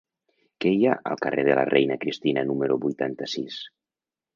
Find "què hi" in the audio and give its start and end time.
0.65-0.87